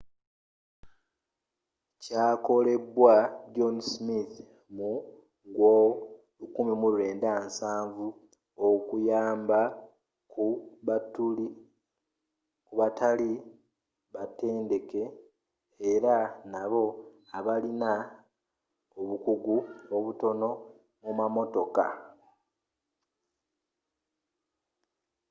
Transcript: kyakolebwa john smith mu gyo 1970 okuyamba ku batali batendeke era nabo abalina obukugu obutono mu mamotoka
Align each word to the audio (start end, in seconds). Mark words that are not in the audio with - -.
kyakolebwa 2.03 3.13
john 3.53 3.77
smith 3.91 4.35
mu 4.75 4.91
gyo 5.55 5.73
1970 6.41 8.05
okuyamba 8.69 9.59
ku 10.31 10.45
batali 12.77 13.33
batendeke 14.15 15.03
era 15.91 16.15
nabo 16.51 16.85
abalina 17.37 17.91
obukugu 18.99 19.57
obutono 19.95 20.49
mu 21.01 21.11
mamotoka 21.19 21.85